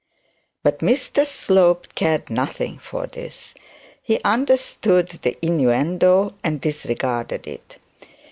[0.63, 3.53] But Mr Slope cared nothing for this.
[4.01, 7.77] He understood the innuendo, and disregarded it.